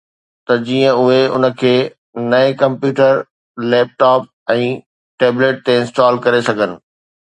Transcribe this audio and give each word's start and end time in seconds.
ته 0.45 0.53
جيئن 0.67 0.95
اهي 1.01 1.19
ان 1.35 1.45
کي 1.59 1.73
نئين 2.31 2.57
ڪمپيوٽر، 2.63 3.13
ليپ 3.69 3.95
ٽاپ 4.01 4.29
۽ 4.59 4.69
ٽيبليٽ 5.23 5.65
تي 5.69 5.81
انسٽال 5.81 6.23
ڪري 6.29 6.47
سگهن 6.51 6.81